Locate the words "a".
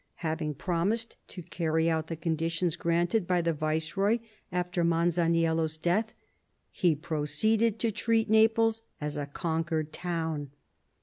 9.15-9.27